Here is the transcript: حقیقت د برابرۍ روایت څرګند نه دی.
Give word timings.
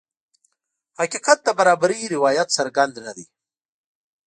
حقیقت 0.99 1.37
د 1.43 1.47
برابرۍ 1.59 2.01
روایت 2.15 2.47
څرګند 2.57 2.95
نه 3.05 3.11
دی. 3.17 3.25